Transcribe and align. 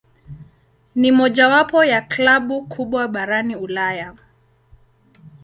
Ni 0.95 1.11
mojawapo 1.11 1.83
ya 1.85 2.01
klabu 2.01 2.61
kubwa 2.67 3.07
barani 3.07 3.55
Ulaya. 3.55 4.13